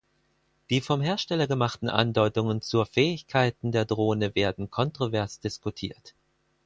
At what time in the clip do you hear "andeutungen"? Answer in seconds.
1.87-2.63